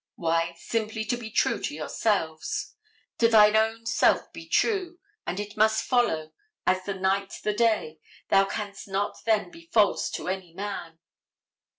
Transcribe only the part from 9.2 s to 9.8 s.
then be